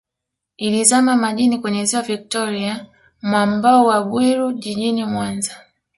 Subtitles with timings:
[0.57, 2.85] Ilizama majini kwenye Ziwa Victoria
[3.21, 5.55] mwambao wa Bwiru Jijini Mwanza